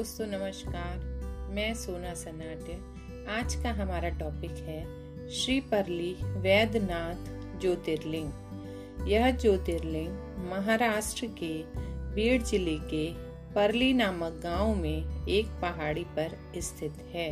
दोस्तों 0.00 0.26
नमस्कार, 0.26 0.98
मैं 1.54 1.72
सोना 1.74 2.12
सनाट्य 2.14 2.72
आज 3.32 3.54
का 3.54 3.70
हमारा 3.70 4.08
टॉपिक 4.08 4.50
है 4.50 5.28
श्री 5.30 5.60
परली 5.60 6.12
वैद्यनाथ 6.22 7.60
ज्योतिर्लिंग। 7.60 9.08
यह 9.08 9.30
ज्योतिर्लिंग 9.30 10.08
महाराष्ट्र 10.50 11.26
के 11.42 11.52
बीड़ 12.14 12.42
ज़िले 12.42 12.78
के 12.84 13.04
परली 13.54 13.92
नामक 13.92 14.40
गाँव 14.42 14.74
में 14.74 15.26
एक 15.28 15.46
पहाड़ी 15.62 16.04
पर 16.04 16.38
स्थित 16.58 17.04
है। 17.14 17.30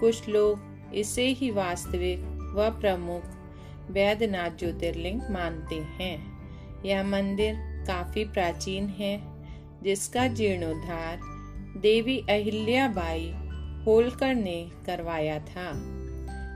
कुछ 0.00 0.28
लोग 0.28 0.92
इसे 0.94 1.28
ही 1.28 1.50
वास्तविक 1.50 2.26
व 2.56 2.70
प्रमुख 2.80 3.30
वैद्यनाथ 3.90 4.58
ज्योतिर्लिंग 4.58 5.22
मानते 5.30 5.80
हैं। 6.00 6.16
यह 6.84 7.04
मंदिर 7.04 7.54
काफ़ी 7.86 8.24
प्राचीन 8.24 8.88
है, 8.98 9.16
जिसका 9.82 10.26
जीर्णोद्धार 10.28 11.37
देवी 11.80 12.18
अहिल्याबाई 12.18 13.32
होलकर 13.86 14.34
ने 14.34 14.70
करवाया 14.86 15.38
था। 15.38 15.98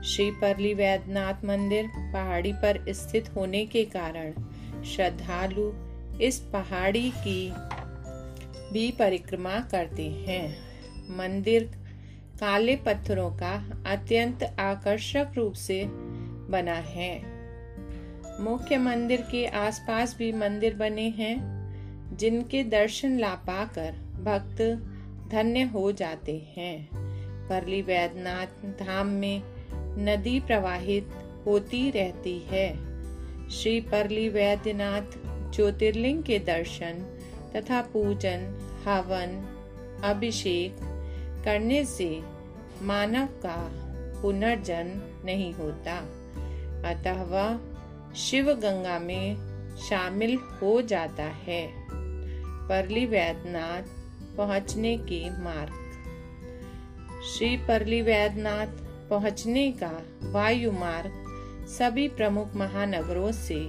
श्री 0.01 0.31
परली 0.31 0.73
वैद्यनाथ 0.73 1.45
मंदिर 1.45 1.87
पहाड़ी 2.13 2.53
पर 2.53 2.85
स्थित 2.89 3.29
होने 3.35 3.65
के 3.65 3.85
कारण 3.85 4.33
श्रद्धालु 4.83 5.73
इस 6.21 6.39
पहाड़ी 6.39 7.09
की 7.09 7.53
भी 8.73 8.91
परिक्रमा 8.91 9.59
करते 9.59 10.09
हैं। 10.09 10.57
मंदिर 11.17 11.63
काले 12.39 12.75
पत्थरों 12.75 13.31
का 13.31 13.83
अत्यंत 13.87 14.43
आकर्षक 14.59 15.27
रूप 15.35 15.53
से 15.53 15.85
बना 16.49 16.73
है। 16.73 17.23
मुख्य 18.39 18.77
मंदिर 18.77 19.21
के 19.21 19.45
आसपास 19.45 20.15
भी 20.17 20.31
मंदिर 20.31 20.73
बने 20.73 21.09
हैं, 21.09 21.35
जिनके 22.17 22.63
दर्शन 22.63 23.19
ला 23.19 23.35
पाकर 23.35 23.91
भक्त 24.23 24.89
धन्य 25.33 25.61
हो 25.61 25.91
जाते 25.91 26.53
हैं। 26.57 26.89
परली 27.49 27.81
वैद्यनाथ 27.81 28.45
धाम 28.65 29.07
में 29.07 29.43
नदी 29.97 30.39
प्रवाहित 30.39 31.09
होती 31.45 31.91
रहती 31.91 32.39
है। 32.39 32.73
श्री 33.49 33.81
परली 33.81 34.29
वैद्यनाथ 34.29 35.01
ज्योतिर्लिंग 35.51 36.23
के 36.23 36.39
दर्शन 36.39 37.19
तथा 37.55 37.81
पूजन, 37.81 38.39
हवन, 38.85 39.49
अभिषेक 40.03 40.75
करने 41.45 41.85
से 41.85 42.21
मानव 42.81 43.25
का 43.25 43.69
पुनर्जन्म 44.21 45.25
नहीं 45.25 45.53
होता। 45.53 45.97
अतः 46.89 47.23
वह 47.23 47.59
शिव 48.15 48.53
गंगा 48.53 48.99
में 48.99 49.35
शामिल 49.77 50.35
हो 50.35 50.81
जाता 50.81 51.23
है। 51.23 51.73
परली 52.69 53.05
वैद्यनाथ 53.05 54.02
पहुँचने 54.37 54.97
के 54.97 55.29
मार्ग। 55.43 55.81
श्री 57.23 57.57
परली 57.57 58.01
वैद्यनाथ 58.01 58.67
पहुँचने 59.09 59.71
का 59.71 59.91
वायु 60.23 60.71
मार्ग 60.71 61.67
सभी 61.67 62.07
प्रमुख 62.07 62.55
महानगरों 62.55 63.31
से 63.31 63.65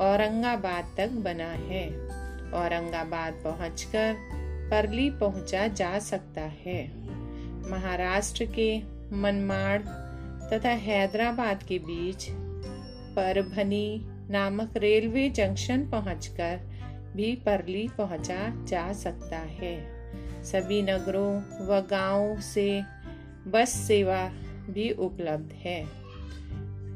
औरंगाबाद 0.00 0.94
तक 0.96 1.10
बना 1.10 1.50
है। 1.52 1.88
औरंगाबाद 2.52 3.40
पहुंचकर 3.44 4.14
परली 4.70 5.10
पहुँचा 5.10 5.66
जा 5.66 5.98
सकता 5.98 6.40
है। 6.40 6.84
महाराष्ट्र 7.70 8.44
के 8.44 8.78
मनमाड़ 9.12 9.80
तथा 10.52 10.68
हैदराबाद 10.68 11.62
के 11.62 11.78
बीच 11.78 12.26
परभनी 13.16 14.06
नामक 14.30 14.76
रेलवे 14.76 15.28
जंक्शन 15.28 15.88
पहुंचकर 15.88 16.60
भी 17.16 17.34
परली 17.36 17.88
पहुँचा 17.98 18.64
जा 18.64 18.92
सकता 18.92 19.38
है। 19.38 19.99
सभी 20.44 20.82
नगरों 20.82 21.38
व 21.66 21.86
गाँवों 21.90 22.40
से 22.40 22.82
बस 23.46 23.68
सेवा 23.68 24.30
भी 24.70 24.90
उपलब्ध 24.90 25.52
है। 25.52 25.84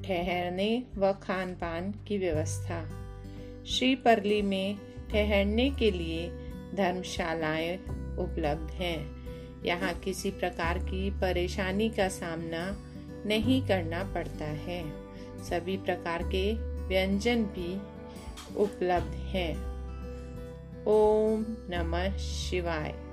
ठहरने 0.02 0.82
व 0.96 1.12
खान 1.12 1.54
पान 1.54 1.92
की 1.92 2.18
व्यवस्था। 2.18 2.84
श्री 3.66 3.94
परली 3.94 4.42
में 4.42 4.78
ठहरने 5.10 5.70
के 5.70 5.90
लिए 5.90 6.28
धर्मशालाएँ 6.74 7.76
उपलब्ध 8.18 8.70
हैं। 8.70 9.24
यहाँ 9.64 9.94
किसी 9.94 10.30
प्रकार 10.30 10.78
की 10.78 11.10
परेशानी 11.10 11.90
का 11.90 12.08
सामना 12.08 12.76
नहीं 13.26 13.66
करना 13.66 14.04
पड़ता 14.04 14.44
है। 14.44 14.84
सभी 15.44 15.76
प्रकार 15.76 16.22
के 16.22 16.52
व्यंजन 16.88 17.42
भी 17.42 17.80
उपलब्ध 18.56 19.14
हैं। 19.14 19.74
ओम 20.84 21.46
नमः 21.48 22.16
शिवाय। 22.16 23.03